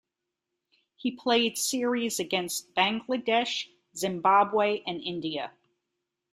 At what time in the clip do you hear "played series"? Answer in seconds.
1.11-2.19